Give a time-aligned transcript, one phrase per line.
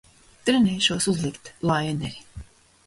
[0.47, 2.29] Trenēšos uzlikt laineri.